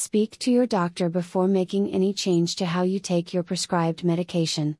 Speak 0.00 0.38
to 0.38 0.50
your 0.50 0.64
doctor 0.64 1.10
before 1.10 1.46
making 1.46 1.90
any 1.90 2.14
change 2.14 2.56
to 2.56 2.64
how 2.64 2.84
you 2.84 2.98
take 2.98 3.34
your 3.34 3.42
prescribed 3.42 4.02
medication. 4.02 4.78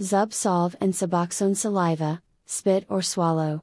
Zubsolv 0.00 0.74
and 0.80 0.92
Suboxone 0.92 1.56
saliva, 1.56 2.20
spit 2.44 2.86
or 2.88 3.02
swallow. 3.02 3.62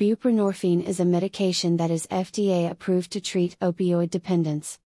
Buprenorphine 0.00 0.82
is 0.82 0.98
a 0.98 1.04
medication 1.04 1.76
that 1.76 1.90
is 1.90 2.06
FDA 2.06 2.70
approved 2.70 3.12
to 3.12 3.20
treat 3.20 3.58
opioid 3.60 4.08
dependence. 4.08 4.78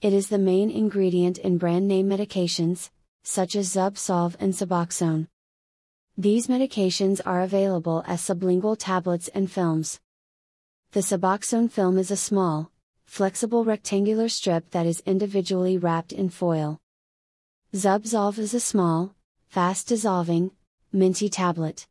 It 0.00 0.12
is 0.12 0.28
the 0.28 0.38
main 0.38 0.70
ingredient 0.70 1.38
in 1.38 1.58
brand 1.58 1.88
name 1.88 2.08
medications, 2.08 2.90
such 3.24 3.56
as 3.56 3.74
Zubsolv 3.74 4.36
and 4.38 4.52
Suboxone. 4.54 5.26
These 6.16 6.46
medications 6.46 7.20
are 7.26 7.40
available 7.40 8.04
as 8.06 8.20
sublingual 8.20 8.76
tablets 8.78 9.26
and 9.34 9.50
films. 9.50 9.98
The 10.92 11.00
Suboxone 11.00 11.72
film 11.72 11.98
is 11.98 12.12
a 12.12 12.16
small, 12.16 12.70
flexible 13.08 13.64
rectangular 13.64 14.28
strip 14.28 14.70
that 14.70 14.84
is 14.84 15.02
individually 15.06 15.78
wrapped 15.78 16.12
in 16.12 16.28
foil. 16.28 16.78
Zubsolv 17.74 18.38
is 18.38 18.52
a 18.52 18.60
small, 18.60 19.14
fast 19.48 19.88
dissolving, 19.88 20.50
minty 20.92 21.30
tablet. 21.30 21.86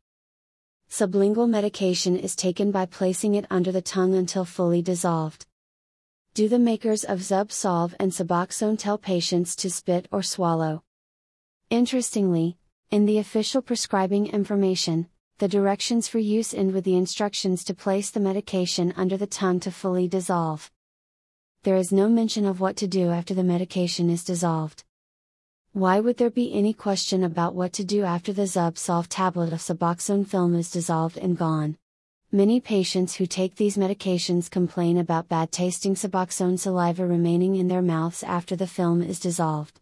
Sublingual 0.88 1.50
medication 1.50 2.16
is 2.16 2.36
taken 2.36 2.70
by 2.70 2.86
placing 2.86 3.34
it 3.34 3.46
under 3.50 3.72
the 3.72 3.82
tongue 3.82 4.14
until 4.14 4.44
fully 4.44 4.80
dissolved. 4.80 5.44
Do 6.34 6.48
the 6.48 6.58
makers 6.58 7.02
of 7.02 7.18
Zubsolv 7.18 7.94
and 7.98 8.12
Suboxone 8.12 8.78
tell 8.78 8.96
patients 8.96 9.56
to 9.56 9.70
spit 9.70 10.06
or 10.12 10.22
swallow? 10.22 10.84
Interestingly, 11.68 12.56
in 12.90 13.06
the 13.06 13.18
official 13.18 13.60
prescribing 13.60 14.28
information, 14.28 15.08
the 15.38 15.48
directions 15.48 16.06
for 16.06 16.20
use 16.20 16.54
end 16.54 16.72
with 16.72 16.84
the 16.84 16.96
instructions 16.96 17.64
to 17.64 17.74
place 17.74 18.10
the 18.10 18.20
medication 18.20 18.94
under 18.96 19.16
the 19.16 19.26
tongue 19.26 19.58
to 19.60 19.72
fully 19.72 20.06
dissolve 20.06 20.70
there 21.62 21.76
is 21.76 21.90
no 21.90 22.08
mention 22.08 22.44
of 22.44 22.60
what 22.60 22.76
to 22.76 22.86
do 22.86 23.10
after 23.10 23.34
the 23.34 23.42
medication 23.42 24.08
is 24.08 24.24
dissolved. 24.24 24.84
Why 25.72 26.00
would 26.00 26.16
there 26.16 26.30
be 26.30 26.52
any 26.52 26.72
question 26.72 27.24
about 27.24 27.54
what 27.54 27.72
to 27.74 27.84
do 27.84 28.04
after 28.04 28.32
the 28.32 28.42
Zubsolv 28.42 29.06
tablet 29.08 29.52
of 29.52 29.60
Suboxone 29.60 30.26
film 30.26 30.54
is 30.54 30.70
dissolved 30.70 31.18
and 31.18 31.36
gone? 31.36 31.76
Many 32.30 32.60
patients 32.60 33.16
who 33.16 33.26
take 33.26 33.56
these 33.56 33.76
medications 33.76 34.50
complain 34.50 34.98
about 34.98 35.28
bad 35.28 35.50
tasting 35.50 35.94
Suboxone 35.94 36.58
saliva 36.58 37.06
remaining 37.06 37.56
in 37.56 37.68
their 37.68 37.82
mouths 37.82 38.22
after 38.22 38.54
the 38.54 38.66
film 38.66 39.02
is 39.02 39.18
dissolved. 39.18 39.80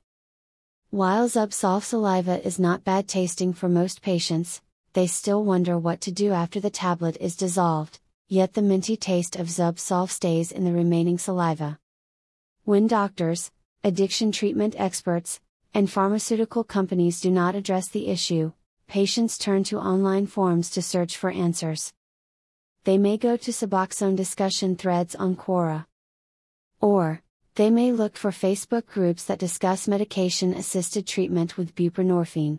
While 0.91 1.28
Zubsolv 1.28 1.83
saliva 1.83 2.45
is 2.47 2.59
not 2.59 2.84
bad 2.84 3.06
tasting 3.06 3.53
for 3.53 3.69
most 3.69 4.00
patients, 4.00 4.62
they 4.93 5.06
still 5.06 5.45
wonder 5.45 5.77
what 5.77 6.00
to 6.03 6.12
do 6.12 6.33
after 6.33 6.59
the 6.59 6.70
tablet 6.70 7.17
is 7.20 7.37
dissolved, 7.37 8.00
yet 8.28 8.55
the 8.55 8.62
minty 8.62 8.96
taste 8.96 9.36
of 9.36 9.46
Zubsolv 9.46 10.10
stays 10.10 10.50
in 10.50 10.64
the 10.64 10.72
remaining 10.72 11.19
saliva. 11.19 11.78
When 12.64 12.86
doctors, 12.86 13.52
addiction 13.84 14.32
treatment 14.32 14.74
experts, 14.78 15.41
and 15.72 15.91
pharmaceutical 15.91 16.64
companies 16.64 17.20
do 17.20 17.30
not 17.30 17.54
address 17.54 17.88
the 17.88 18.08
issue, 18.08 18.52
patients 18.88 19.38
turn 19.38 19.62
to 19.64 19.78
online 19.78 20.27
forums 20.27 20.70
to 20.70 20.82
search 20.82 21.16
for 21.16 21.30
answers. 21.30 21.92
They 22.84 22.98
may 22.98 23.16
go 23.16 23.36
to 23.36 23.50
Suboxone 23.52 24.16
discussion 24.16 24.77
threads 24.77 25.14
on 25.14 25.36
Quora. 25.36 25.86
Or, 26.80 27.22
they 27.56 27.70
may 27.70 27.92
look 27.92 28.16
for 28.16 28.30
Facebook 28.30 28.86
groups 28.86 29.24
that 29.24 29.38
discuss 29.38 29.88
medication 29.88 30.52
assisted 30.52 31.06
treatment 31.06 31.56
with 31.56 31.74
buprenorphine. 31.74 32.58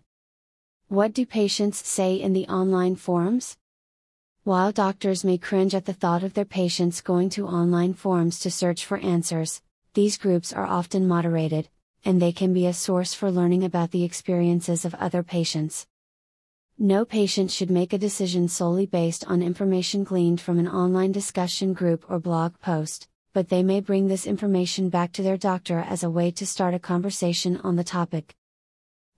What 0.87 1.13
do 1.13 1.25
patients 1.25 1.85
say 1.85 2.15
in 2.15 2.33
the 2.33 2.47
online 2.47 2.95
forums? 2.95 3.57
While 4.47 4.71
doctors 4.71 5.25
may 5.25 5.37
cringe 5.37 5.75
at 5.75 5.83
the 5.83 5.91
thought 5.91 6.23
of 6.23 6.33
their 6.33 6.45
patients 6.45 7.01
going 7.01 7.27
to 7.31 7.45
online 7.45 7.93
forums 7.93 8.39
to 8.39 8.49
search 8.49 8.85
for 8.85 8.97
answers, 8.99 9.61
these 9.93 10.17
groups 10.17 10.53
are 10.53 10.65
often 10.65 11.05
moderated, 11.05 11.67
and 12.05 12.21
they 12.21 12.31
can 12.31 12.53
be 12.53 12.65
a 12.65 12.71
source 12.71 13.13
for 13.13 13.29
learning 13.29 13.65
about 13.65 13.91
the 13.91 14.05
experiences 14.05 14.85
of 14.85 14.95
other 14.95 15.21
patients. 15.21 15.85
No 16.79 17.03
patient 17.03 17.51
should 17.51 17.69
make 17.69 17.91
a 17.91 17.97
decision 17.97 18.47
solely 18.47 18.85
based 18.85 19.27
on 19.27 19.41
information 19.43 20.05
gleaned 20.05 20.39
from 20.39 20.59
an 20.59 20.69
online 20.69 21.11
discussion 21.11 21.73
group 21.73 22.05
or 22.07 22.17
blog 22.17 22.57
post, 22.59 23.09
but 23.33 23.49
they 23.49 23.63
may 23.63 23.81
bring 23.81 24.07
this 24.07 24.25
information 24.25 24.87
back 24.87 25.11
to 25.11 25.23
their 25.23 25.35
doctor 25.35 25.79
as 25.79 26.03
a 26.03 26.09
way 26.09 26.31
to 26.31 26.47
start 26.47 26.73
a 26.73 26.79
conversation 26.79 27.57
on 27.65 27.75
the 27.75 27.83
topic. 27.83 28.33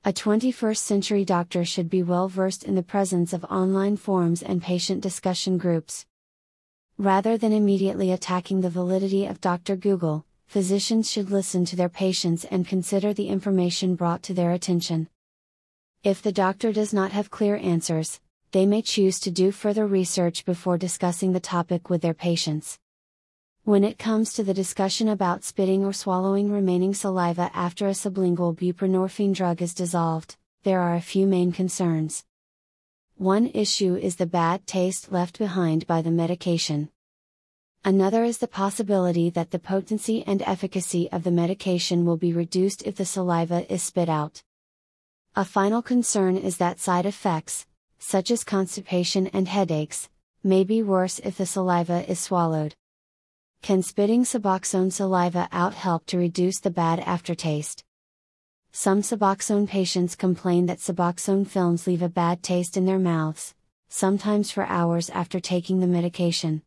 A 0.06 0.14
21st 0.14 0.78
century 0.78 1.26
doctor 1.26 1.66
should 1.66 1.90
be 1.90 2.04
well 2.04 2.30
versed 2.30 2.64
in 2.64 2.76
the 2.76 2.82
presence 2.82 3.34
of 3.34 3.44
online 3.44 3.98
forums 3.98 4.42
and 4.42 4.62
patient 4.62 5.02
discussion 5.02 5.58
groups. 5.58 6.06
Rather 6.98 7.38
than 7.38 7.52
immediately 7.52 8.10
attacking 8.14 8.62
the 8.62 8.70
validity 8.70 9.26
of 9.26 9.42
Dr. 9.42 9.76
Google, 9.76 10.26
physicians 10.48 11.12
should 11.12 11.30
listen 11.30 11.66
to 11.66 11.76
their 11.76 11.90
patients 11.90 12.46
and 12.46 12.66
consider 12.66 13.14
the 13.14 13.28
information 13.28 13.96
brought 13.96 14.24
to 14.24 14.34
their 14.34 14.52
attention. 14.52 15.10
If 16.02 16.22
the 16.22 16.32
doctor 16.32 16.72
does 16.72 16.94
not 16.94 17.12
have 17.12 17.30
clear 17.30 17.58
answers, 17.58 18.22
they 18.52 18.66
may 18.66 18.82
choose 18.82 19.20
to 19.20 19.32
do 19.32 19.52
further 19.52 19.86
research 19.86 20.46
before 20.46 20.78
discussing 20.78 21.34
the 21.34 21.42
topic 21.42 21.90
with 21.90 22.02
their 22.02 22.14
patients. 22.14 22.80
When 23.64 23.84
it 23.84 24.00
comes 24.00 24.34
to 24.34 24.44
the 24.44 24.54
discussion 24.54 25.08
about 25.08 25.44
spitting 25.44 25.86
or 25.86 25.94
swallowing 25.94 26.52
remaining 26.52 26.94
saliva 26.94 27.52
after 27.54 27.88
a 27.88 27.92
sublingual 27.92 28.56
buprenorphine 28.56 29.34
drug 29.34 29.62
is 29.62 29.74
dissolved, 29.74 30.38
there 30.64 30.82
are 30.82 30.96
a 30.96 31.02
few 31.02 31.28
main 31.28 31.52
concerns. 31.52 32.26
One 33.18 33.48
issue 33.48 33.96
is 33.96 34.16
the 34.16 34.26
bad 34.26 34.66
taste 34.66 35.12
left 35.12 35.38
behind 35.38 35.86
by 35.86 36.02
the 36.02 36.10
medication. 36.10 36.90
Another 37.86 38.24
is 38.24 38.40
the 38.40 38.48
possibility 38.48 39.30
that 39.30 39.52
the 39.52 39.60
potency 39.60 40.24
and 40.26 40.42
efficacy 40.44 41.12
of 41.12 41.24
the 41.24 41.32
medication 41.32 42.06
will 42.06 42.18
be 42.18 42.34
reduced 42.34 42.82
if 42.84 42.96
the 42.96 43.06
saliva 43.06 43.72
is 43.72 43.84
spit 43.84 44.10
out. 44.10 44.42
A 45.36 45.46
final 45.46 45.82
concern 45.82 46.38
is 46.38 46.58
that 46.58 46.80
side 46.80 47.06
effects, 47.06 47.68
such 48.00 48.32
as 48.32 48.44
constipation 48.44 49.28
and 49.28 49.48
headaches, 49.48 50.10
may 50.44 50.64
be 50.64 50.82
worse 50.82 51.20
if 51.20 51.38
the 51.38 51.46
saliva 51.46 52.10
is 52.10 52.20
swallowed. 52.20 52.74
Can 53.62 53.84
spitting 53.84 54.24
Suboxone 54.24 54.92
saliva 54.92 55.48
out 55.52 55.76
help 55.76 56.06
to 56.08 56.18
reduce 56.18 56.60
the 56.60 56.72
bad 56.72 57.00
aftertaste? 57.02 57.84
Some 58.72 59.02
Suboxone 59.02 59.68
patients 59.68 60.16
complain 60.16 60.66
that 60.66 60.80
Suboxone 60.80 61.46
films 61.46 61.86
leave 61.86 62.02
a 62.02 62.10
bad 62.10 62.42
taste 62.42 62.78
in 62.78 62.86
their 62.86 62.98
mouths, 62.98 63.54
sometimes 63.90 64.50
for 64.50 64.66
hours 64.66 65.10
after 65.10 65.40
taking 65.40 65.80
the 65.80 65.88
medication. 65.88 66.64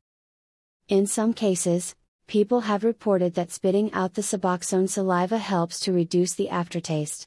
In 0.88 1.06
some 1.06 1.32
cases, 1.32 1.97
people 2.28 2.60
have 2.60 2.84
reported 2.84 3.34
that 3.34 3.50
spitting 3.50 3.92
out 3.92 4.14
the 4.14 4.22
Suboxone 4.22 4.88
saliva 4.88 5.38
helps 5.38 5.80
to 5.80 5.92
reduce 5.92 6.34
the 6.34 6.50
aftertaste. 6.50 7.26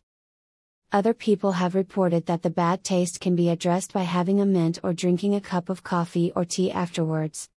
Other 0.91 1.13
people 1.13 1.53
have 1.53 1.75
reported 1.75 2.27
that 2.27 2.43
the 2.43 2.49
bad 2.49 2.83
taste 2.83 3.19
can 3.19 3.35
be 3.35 3.49
addressed 3.49 3.91
by 3.91 4.03
having 4.03 4.39
a 4.39 4.45
mint 4.45 4.79
or 4.83 4.93
drinking 4.93 5.35
a 5.35 5.41
cup 5.41 5.67
of 5.67 5.83
coffee 5.83 6.31
or 6.33 6.45
tea 6.45 6.71
afterwards. 6.71 7.49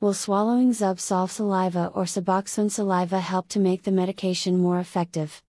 Will 0.00 0.14
swallowing 0.14 0.70
Zubsolv 0.70 1.28
saliva 1.28 1.90
or 1.92 2.04
Suboxone 2.04 2.70
saliva 2.70 3.18
help 3.18 3.48
to 3.48 3.58
make 3.58 3.82
the 3.82 3.90
medication 3.90 4.56
more 4.56 4.78
effective? 4.78 5.42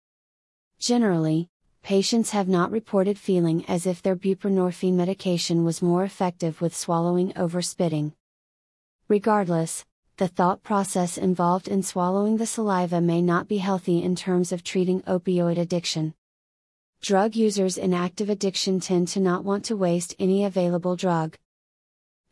Generally, 0.80 1.50
patients 1.84 2.30
have 2.30 2.48
not 2.48 2.72
reported 2.72 3.20
feeling 3.20 3.66
as 3.66 3.86
if 3.86 4.02
their 4.02 4.16
buprenorphine 4.16 4.94
medication 4.94 5.66
was 5.66 5.82
more 5.82 6.06
effective 6.06 6.62
with 6.62 6.74
swallowing 6.74 7.34
over 7.36 7.62
spitting. 7.62 8.14
Regardless, 9.10 9.84
the 10.16 10.30
thought 10.30 10.64
process 10.64 11.18
involved 11.18 11.68
in 11.68 11.84
swallowing 11.84 12.38
the 12.38 12.46
saliva 12.46 13.02
may 13.02 13.22
not 13.22 13.50
be 13.50 13.58
healthy 13.58 14.02
in 14.02 14.16
terms 14.16 14.54
of 14.54 14.64
treating 14.64 15.02
opioid 15.02 15.58
addiction. 15.58 16.14
Drug 17.02 17.36
users 17.36 17.78
in 17.78 17.94
active 17.94 18.30
addiction 18.30 18.80
tend 18.80 19.10
to 19.10 19.20
not 19.20 19.44
want 19.44 19.66
to 19.66 19.76
waste 19.76 20.16
any 20.18 20.46
available 20.46 20.96
drug, 20.96 21.38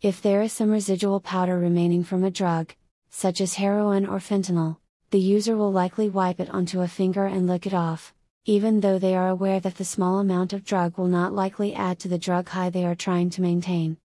if 0.01 0.21
there 0.21 0.41
is 0.41 0.53
some 0.53 0.69
residual 0.71 1.19
powder 1.19 1.57
remaining 1.57 2.03
from 2.03 2.23
a 2.23 2.31
drug, 2.31 2.73
such 3.09 3.39
as 3.41 3.55
heroin 3.55 4.05
or 4.05 4.19
fentanyl, 4.19 4.77
the 5.11 5.19
user 5.19 5.55
will 5.55 5.71
likely 5.71 6.09
wipe 6.09 6.39
it 6.39 6.49
onto 6.49 6.81
a 6.81 6.87
finger 6.87 7.25
and 7.25 7.47
lick 7.47 7.65
it 7.65 7.73
off, 7.73 8.13
even 8.45 8.81
though 8.81 8.99
they 8.99 9.15
are 9.15 9.29
aware 9.29 9.59
that 9.59 9.75
the 9.75 9.85
small 9.85 10.19
amount 10.19 10.53
of 10.53 10.63
drug 10.63 10.97
will 10.97 11.07
not 11.07 11.33
likely 11.33 11.73
add 11.73 11.97
to 11.97 12.07
the 12.07 12.17
drug 12.17 12.49
high 12.49 12.69
they 12.69 12.85
are 12.85 12.95
trying 12.95 13.29
to 13.29 13.41
maintain. 13.41 13.97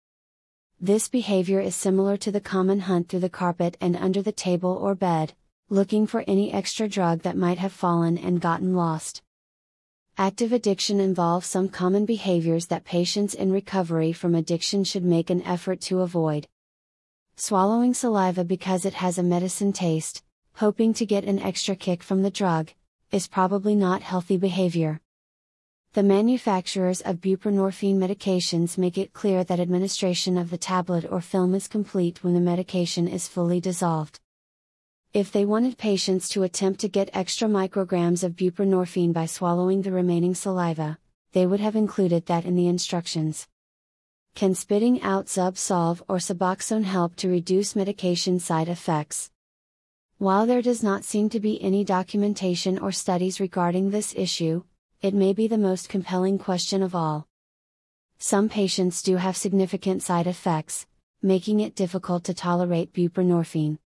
This 0.81 1.09
behavior 1.09 1.61
is 1.61 1.75
similar 1.75 2.17
to 2.19 2.31
the 2.31 2.41
common 2.41 2.81
hunt 2.81 3.09
through 3.09 3.21
the 3.21 3.29
carpet 3.29 3.77
and 3.81 3.97
under 3.97 4.23
the 4.23 4.31
table 4.31 4.79
or 4.81 4.95
bed, 4.95 5.33
looking 5.69 6.07
for 6.07 6.23
any 6.29 6.53
extra 6.53 6.89
drug 6.89 7.23
that 7.23 7.37
might 7.37 7.59
have 7.59 7.73
fallen 7.73 8.17
and 8.17 8.41
gotten 8.41 8.77
lost. 8.77 9.23
Active 10.21 10.53
addiction 10.53 10.99
involves 10.99 11.47
some 11.47 11.69
common 11.69 12.05
behaviors 12.05 12.67
that 12.67 12.85
patients 12.85 13.35
in 13.35 13.53
recovery 13.53 14.13
from 14.13 14.35
addiction 14.35 14.83
should 14.83 15.05
make 15.05 15.31
an 15.31 15.43
effort 15.43 15.81
to 15.83 16.01
avoid. 16.01 16.49
Swallowing 17.37 17.95
saliva 17.95 18.43
because 18.43 18.85
it 18.85 18.95
has 18.95 19.17
a 19.17 19.23
medicine 19.23 19.73
taste, 19.73 20.25
hoping 20.55 20.93
to 20.95 21.07
get 21.07 21.23
an 21.23 21.39
extra 21.39 21.77
kick 21.77 22.03
from 22.03 22.23
the 22.23 22.33
drug, 22.33 22.71
is 23.13 23.29
probably 23.29 23.77
not 23.77 24.03
healthy 24.03 24.37
behavior. 24.37 25.01
The 25.93 26.03
manufacturers 26.03 27.01
of 27.03 27.21
buprenorphine 27.21 27.99
medications 27.99 28.77
make 28.77 28.99
it 28.99 29.13
clear 29.13 29.45
that 29.45 29.61
administration 29.61 30.37
of 30.37 30.51
the 30.51 30.59
tablet 30.59 31.07
or 31.09 31.21
film 31.21 31.55
is 31.55 31.69
complete 31.69 32.25
when 32.25 32.35
the 32.35 32.41
medication 32.41 33.07
is 33.07 33.29
fully 33.29 33.61
dissolved. 33.61 34.19
If 35.15 35.33
they 35.33 35.47
wanted 35.47 35.79
patients 35.79 36.29
to 36.31 36.43
attempt 36.43 36.81
to 36.81 36.89
get 36.89 37.09
extra 37.15 37.49
micrograms 37.49 38.23
of 38.23 38.37
buprenorphine 38.37 39.15
by 39.15 39.25
swallowing 39.25 39.81
the 39.81 39.91
remaining 39.91 40.35
saliva, 40.35 40.99
they 41.33 41.47
would 41.47 41.61
have 41.61 41.77
included 41.77 42.27
that 42.27 42.45
in 42.45 42.57
the 42.57 42.69
instructions. 42.69 43.49
Can 44.35 44.55
spitting 44.55 45.01
out 45.01 45.25
Zubsolv 45.27 46.03
or 46.09 46.19
Suboxone 46.19 46.85
help 46.85 47.17
to 47.17 47.31
reduce 47.31 47.75
medication 47.75 48.39
side 48.39 48.69
effects? 48.69 49.31
While 50.19 50.45
there 50.45 50.61
does 50.61 50.83
not 50.83 51.05
seem 51.05 51.31
to 51.31 51.41
be 51.41 51.63
any 51.63 51.85
documentation 51.85 52.79
or 52.79 52.93
studies 52.93 53.41
regarding 53.41 53.91
this 53.91 54.15
issue, 54.15 54.65
it 55.01 55.15
may 55.15 55.33
be 55.33 55.49
the 55.49 55.57
most 55.57 55.89
compelling 55.89 56.39
question 56.39 56.83
of 56.83 56.95
all. 56.95 57.27
Some 58.19 58.51
patients 58.51 59.01
do 59.01 59.17
have 59.17 59.39
significant 59.39 60.03
side 60.03 60.27
effects, 60.27 60.87
making 61.23 61.61
it 61.61 61.75
difficult 61.75 62.25
to 62.25 62.35
tolerate 62.35 62.93
buprenorphine. 62.93 63.79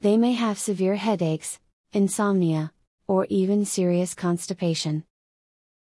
They 0.00 0.16
may 0.16 0.32
have 0.32 0.58
severe 0.58 0.96
headaches, 0.96 1.58
insomnia, 1.92 2.72
or 3.06 3.26
even 3.30 3.64
serious 3.64 4.14
constipation. 4.14 5.04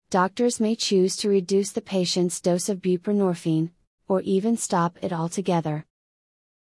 Doctors 0.10 0.60
may 0.60 0.76
choose 0.76 1.16
to 1.18 1.30
reduce 1.30 1.72
the 1.72 1.82
patient's 1.82 2.42
dose 2.42 2.70
of 2.70 2.82
buprenorphine, 2.82 3.70
or 4.08 4.22
even 4.22 4.58
stop 4.58 4.98
it 5.04 5.14
altogether. 5.14 5.86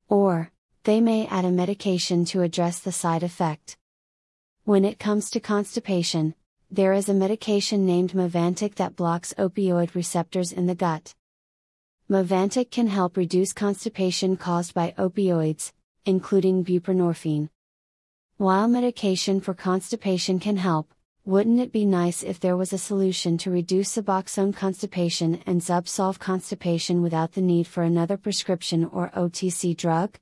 Or, 0.09 0.53
they 0.85 1.01
may 1.01 1.27
add 1.29 1.47
a 1.47 1.51
medication 1.51 2.27
to 2.27 2.43
address 2.43 2.81
the 2.81 2.93
side 2.93 3.23
effect. 3.23 3.79
When 4.65 4.85
it 4.85 4.99
comes 4.99 5.31
to 5.31 5.41
constipation, 5.41 6.35
there 6.71 6.93
is 6.93 7.09
a 7.09 7.15
medication 7.15 7.87
named 7.87 8.13
Movantik 8.13 8.75
that 8.75 8.97
blocks 8.97 9.33
opioid 9.39 9.95
receptors 9.95 10.53
in 10.53 10.67
the 10.67 10.75
gut. 10.75 11.15
Movantik 12.11 12.71
can 12.71 12.89
help 12.89 13.17
reduce 13.17 13.55
constipation 13.55 14.37
caused 14.37 14.75
by 14.75 14.95
opioids, 14.99 15.73
including 16.05 16.65
buprenorphine. 16.65 17.49
While 18.37 18.69
medication 18.69 19.41
for 19.41 19.55
constipation 19.55 20.41
can 20.41 20.57
help, 20.57 20.93
wouldn't 21.27 21.61
it 21.61 21.73
be 21.73 21.85
nice 21.85 22.23
if 22.23 22.41
there 22.41 22.57
was 22.57 22.73
a 22.73 22.79
solution 22.79 23.37
to 23.39 23.51
reduce 23.51 23.95
Suboxone 23.95 24.57
constipation 24.57 25.43
and 25.47 25.61
Zubsolv 25.61 26.19
constipation 26.19 27.03
without 27.03 27.33
the 27.33 27.43
need 27.43 27.67
for 27.67 27.83
another 27.83 28.17
prescription 28.17 28.87
or 28.87 29.11
OTC 29.11 29.77
drug? 29.77 30.17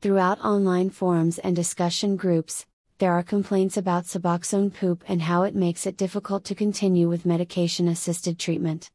Throughout 0.00 0.40
online 0.40 0.90
forums 0.90 1.38
and 1.38 1.54
discussion 1.54 2.16
groups, 2.16 2.66
there 2.98 3.12
are 3.12 3.22
complaints 3.22 3.76
about 3.76 4.04
Suboxone 4.04 4.74
poop 4.74 5.04
and 5.06 5.22
how 5.22 5.44
it 5.44 5.54
makes 5.54 5.86
it 5.86 5.96
difficult 5.96 6.44
to 6.44 6.54
continue 6.54 7.08
with 7.08 7.24
medication 7.24 7.86
assisted 7.86 8.38
treatment. 8.38 8.90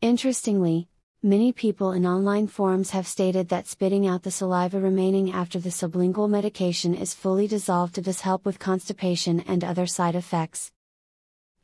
Interestingly, 0.00 0.88
Many 1.24 1.52
people 1.52 1.92
in 1.92 2.04
online 2.04 2.48
forums 2.48 2.90
have 2.90 3.06
stated 3.06 3.48
that 3.48 3.68
spitting 3.68 4.08
out 4.08 4.24
the 4.24 4.32
saliva 4.32 4.80
remaining 4.80 5.30
after 5.30 5.60
the 5.60 5.68
sublingual 5.68 6.28
medication 6.28 6.96
is 6.96 7.14
fully 7.14 7.46
dissolved 7.46 8.02
does 8.02 8.22
help 8.22 8.44
with 8.44 8.58
constipation 8.58 9.38
and 9.46 9.62
other 9.62 9.86
side 9.86 10.16
effects. 10.16 10.72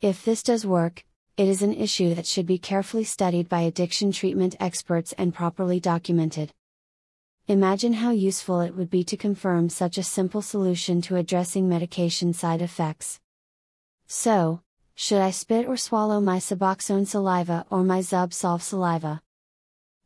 If 0.01 0.25
this 0.25 0.45
does 0.45 0.65
work, 0.65 1.05
it 1.37 1.49
is 1.49 1.61
an 1.63 1.75
issue 1.75 2.15
that 2.15 2.25
should 2.25 2.47
be 2.47 2.59
carefully 2.59 3.03
studied 3.03 3.49
by 3.49 3.63
addiction 3.63 4.13
treatment 4.13 4.55
experts 4.61 5.13
and 5.19 5.35
properly 5.35 5.81
documented. 5.81 6.53
Imagine 7.49 7.95
how 7.95 8.13
useful 8.13 8.61
it 8.61 8.77
would 8.77 8.91
be 8.91 9.03
to 9.03 9.17
confirm 9.17 9.71
such 9.71 9.99
a 9.99 10.05
simple 10.05 10.41
solution 10.41 11.03
to 11.03 11.17
addressing 11.17 11.69
medication 11.69 12.33
side 12.33 12.63
effects. 12.63 13.19
So, 14.07 14.61
should 14.95 15.21
I 15.21 15.33
spit 15.33 15.67
or 15.67 15.77
swallow 15.77 16.21
my 16.21 16.39
Suboxone 16.39 17.09
saliva 17.09 17.67
or 17.71 17.83
my 17.83 17.99
Zubsolv 17.99 18.63
saliva? 18.63 19.21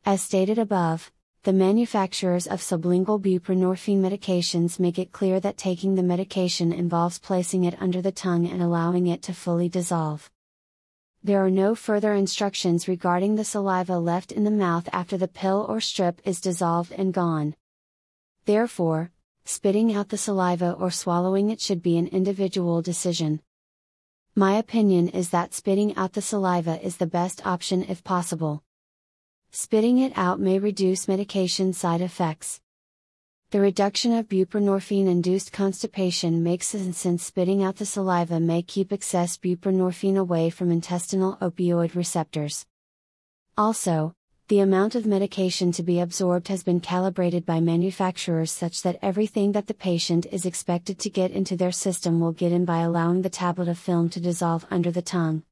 As 0.05 0.21
stated 0.21 0.59
above, 0.59 1.13
the 1.45 1.53
manufacturers 1.53 2.49
of 2.49 2.61
sublingual 2.61 3.21
buprenorphine 3.21 4.01
medications 4.01 4.81
make 4.81 4.99
it 4.99 5.13
clear 5.13 5.39
that 5.39 5.57
taking 5.57 5.95
the 5.95 6.03
medication 6.03 6.73
involves 6.73 7.21
placing 7.21 7.63
it 7.63 7.81
under 7.81 8.03
the 8.03 8.11
tongue 8.11 8.49
and 8.49 8.61
allowing 8.61 9.07
it 9.07 9.23
to 9.23 9.33
fully 9.33 9.69
dissolve. 9.69 10.29
There 11.23 11.45
are 11.45 11.51
no 11.53 11.77
further 11.77 12.15
instructions 12.15 12.89
regarding 12.89 13.37
the 13.37 13.45
saliva 13.45 13.97
left 13.97 14.33
in 14.33 14.43
the 14.43 14.51
mouth 14.51 14.89
after 14.93 15.17
the 15.17 15.29
pill 15.29 15.65
or 15.69 15.81
strip 15.81 16.21
is 16.25 16.41
dissolved 16.41 16.91
and 16.91 17.15
gone. 17.15 17.55
Therefore, 18.45 19.13
spitting 19.45 19.95
out 19.95 20.09
the 20.09 20.19
saliva 20.19 20.73
or 20.73 20.91
swallowing 20.91 21.49
it 21.51 21.61
should 21.61 21.81
be 21.81 21.97
an 21.97 22.09
individual 22.09 22.83
decision. 22.83 23.41
My 24.35 24.55
opinion 24.55 25.11
is 25.11 25.31
that 25.31 25.55
spitting 25.55 25.95
out 25.95 26.15
the 26.15 26.23
saliva 26.23 26.85
is 26.85 26.97
the 26.97 27.07
best 27.07 27.47
option 27.47 27.85
if 27.85 28.03
possible. 28.03 28.65
Spitting 29.55 29.99
it 29.99 30.15
out 30.17 30.41
may 30.41 30.59
reduce 30.59 31.07
medication 31.07 31.75
side 31.75 32.01
effects. 32.01 32.59
The 33.51 33.61
reduction 33.61 34.15
of 34.15 34.27
buprenorphine 34.27 35.07
induced 35.07 35.53
constipation 35.53 36.43
makes 36.43 36.69
sense 36.69 36.97
since 36.97 37.23
spitting 37.23 37.63
out 37.63 37.77
the 37.77 37.85
saliva 37.85 38.41
may 38.41 38.63
keep 38.63 38.95
excess 38.95 39.37
buprenorphine 39.37 40.17
away 40.17 40.49
from 40.49 40.71
intestinal 40.71 41.37
opioid 41.43 41.95
receptors. 41.95 42.65
Also, 43.59 44.15
the 44.49 44.61
amount 44.61 44.95
of 44.95 45.05
medication 45.05 45.71
to 45.73 45.83
be 45.83 46.01
absorbed 46.01 46.49
has 46.49 46.63
been 46.63 46.81
calibrated 46.81 47.45
by 47.45 47.61
manufacturers 47.61 48.51
such 48.51 48.81
that 48.81 48.99
everything 49.03 49.53
that 49.53 49.67
the 49.67 49.75
patient 49.75 50.25
is 50.33 50.47
expected 50.47 50.99
to 51.01 51.11
get 51.11 51.31
into 51.31 51.59
their 51.59 51.73
system 51.73 52.21
will 52.21 52.33
get 52.33 52.53
in 52.53 52.65
by 52.65 52.81
allowing 52.81 53.21
the 53.21 53.29
tablet 53.29 53.69
of 53.69 53.79
film 53.79 54.09
to 54.09 54.19
dissolve 54.19 54.65
under 54.71 54.91
the 54.91 55.03
tongue 55.03 55.43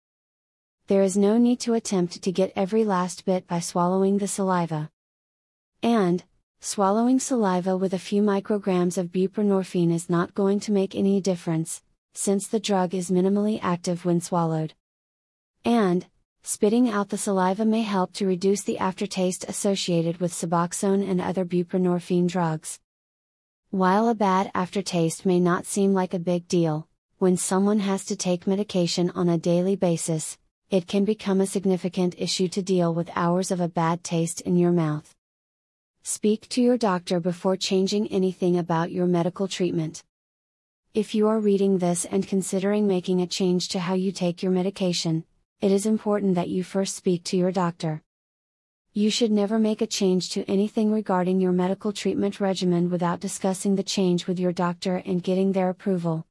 there 0.90 1.02
is 1.04 1.16
no 1.16 1.38
need 1.38 1.60
to 1.60 1.74
attempt 1.74 2.20
to 2.20 2.32
get 2.32 2.52
every 2.56 2.84
last 2.84 3.24
bit 3.24 3.46
by 3.46 3.60
swallowing 3.60 4.18
the 4.18 4.26
saliva. 4.26 4.90
And, 5.84 6.24
swallowing 6.60 7.20
saliva 7.20 7.76
with 7.76 7.94
a 7.94 7.98
few 8.00 8.22
micrograms 8.22 8.98
of 8.98 9.12
buprenorphine 9.12 9.92
is 9.92 10.10
not 10.10 10.34
going 10.34 10.58
to 10.58 10.72
make 10.72 10.96
any 10.96 11.20
difference, 11.20 11.80
since 12.12 12.48
the 12.48 12.58
drug 12.58 12.92
is 12.92 13.08
minimally 13.08 13.60
active 13.62 14.04
when 14.04 14.20
swallowed. 14.20 14.74
And, 15.64 16.08
spitting 16.42 16.90
out 16.90 17.10
the 17.10 17.18
saliva 17.18 17.64
may 17.64 17.82
help 17.82 18.12
to 18.14 18.26
reduce 18.26 18.62
the 18.62 18.80
aftertaste 18.80 19.44
associated 19.44 20.16
with 20.16 20.32
Suboxone 20.32 21.08
and 21.08 21.20
other 21.20 21.44
buprenorphine 21.44 22.26
drugs. 22.26 22.80
While 23.70 24.08
a 24.08 24.16
bad 24.16 24.50
aftertaste 24.56 25.24
may 25.24 25.38
not 25.38 25.66
seem 25.66 25.94
like 25.94 26.14
a 26.14 26.18
big 26.18 26.48
deal, 26.48 26.88
when 27.18 27.36
someone 27.36 27.78
has 27.78 28.04
to 28.06 28.16
take 28.16 28.48
medication 28.48 29.10
on 29.10 29.28
a 29.28 29.38
daily 29.38 29.76
basis, 29.76 30.36
it 30.70 30.86
can 30.86 31.04
become 31.04 31.40
a 31.40 31.46
significant 31.46 32.14
issue 32.16 32.46
to 32.46 32.62
deal 32.62 32.94
with 32.94 33.10
hours 33.16 33.50
of 33.50 33.60
a 33.60 33.66
bad 33.66 34.04
taste 34.04 34.40
in 34.42 34.56
your 34.56 34.70
mouth. 34.70 35.12
Speak 36.04 36.48
to 36.50 36.62
your 36.62 36.78
doctor 36.78 37.18
before 37.18 37.56
changing 37.56 38.06
anything 38.06 38.56
about 38.56 38.92
your 38.92 39.06
medical 39.06 39.48
treatment. 39.48 40.04
If 40.94 41.12
you 41.12 41.26
are 41.26 41.40
reading 41.40 41.78
this 41.78 42.04
and 42.04 42.26
considering 42.26 42.86
making 42.86 43.20
a 43.20 43.26
change 43.26 43.66
to 43.70 43.80
how 43.80 43.94
you 43.94 44.12
take 44.12 44.44
your 44.44 44.52
medication, 44.52 45.24
it 45.60 45.72
is 45.72 45.86
important 45.86 46.36
that 46.36 46.48
you 46.48 46.62
first 46.62 46.94
speak 46.94 47.24
to 47.24 47.36
your 47.36 47.50
doctor. 47.50 48.00
You 48.92 49.10
should 49.10 49.32
never 49.32 49.58
make 49.58 49.82
a 49.82 49.88
change 49.88 50.30
to 50.30 50.48
anything 50.48 50.92
regarding 50.92 51.40
your 51.40 51.52
medical 51.52 51.92
treatment 51.92 52.38
regimen 52.38 52.90
without 52.90 53.18
discussing 53.18 53.74
the 53.74 53.82
change 53.82 54.28
with 54.28 54.38
your 54.38 54.52
doctor 54.52 55.02
and 55.04 55.20
getting 55.20 55.50
their 55.50 55.68
approval. 55.68 56.26